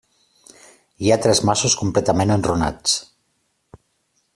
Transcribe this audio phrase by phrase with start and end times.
[1.07, 2.97] Hi ha tres masos completament enrunats.